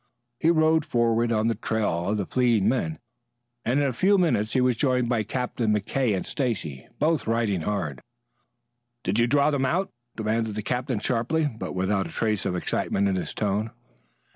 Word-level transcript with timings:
He 0.39 0.49
rode 0.49 0.83
forward, 0.83 1.31
on 1.31 1.47
the 1.47 1.53
trail 1.53 2.09
of 2.09 2.17
the 2.17 2.25
fleeing 2.25 2.67
man. 2.67 2.97
In 3.63 3.83
a 3.83 3.93
few 3.93 4.17
minutes 4.17 4.53
he 4.53 4.59
was 4.59 4.75
joined 4.75 5.07
by 5.07 5.21
Captain 5.21 5.71
McKay 5.71 6.15
and 6.17 6.25
Stacy, 6.25 6.87
both 6.97 7.27
riding 7.27 7.61
hard. 7.61 8.01
"Did 9.03 9.19
you 9.19 9.27
draw 9.27 9.51
them 9.51 9.63
out?" 9.63 9.91
demanded 10.15 10.55
the 10.55 10.63
captain 10.63 10.99
sharply, 11.01 11.45
but 11.45 11.75
without 11.75 12.07
a 12.07 12.11
trace 12.11 12.47
of 12.47 12.55
excitement 12.55 13.07
in 13.09 13.15
his 13.15 13.31
tone. 13.35 13.69